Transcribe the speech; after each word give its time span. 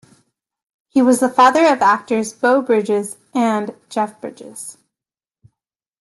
He 0.89 1.03
was 1.03 1.19
the 1.19 1.29
father 1.29 1.63
of 1.71 1.83
actors 1.83 2.33
Beau 2.33 2.63
Bridges 2.63 3.17
and 3.35 3.75
Jeff 3.87 4.19
Bridges. 4.19 4.77